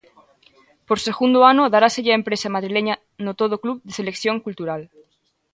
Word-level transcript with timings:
Por 0.87 0.97
segundo 1.07 1.39
ano 1.51 1.71
daráselle 1.73 2.13
á 2.15 2.19
empresa 2.21 2.53
madrileña 2.55 2.95
Notodo 3.25 3.55
Club 3.63 3.77
de 3.87 3.95
Selección 3.99 4.35
Cultural. 4.45 4.81